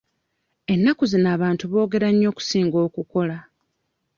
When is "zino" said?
1.11-1.27